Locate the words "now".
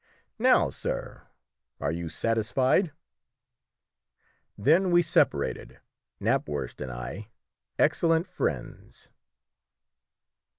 0.39-0.71